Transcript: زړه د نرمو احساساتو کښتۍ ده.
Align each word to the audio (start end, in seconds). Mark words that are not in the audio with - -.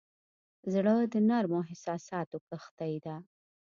زړه 0.73 0.95
د 1.13 1.15
نرمو 1.29 1.59
احساساتو 1.69 2.37
کښتۍ 2.47 2.93
ده. 3.05 3.15